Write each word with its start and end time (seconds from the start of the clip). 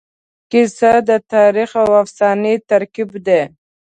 کیسه 0.51 0.91
د 1.09 1.11
تاریخ 1.33 1.69
او 1.83 1.89
افسانې 2.03 2.53
ترکیب 2.69 3.09
دی. 3.27 3.41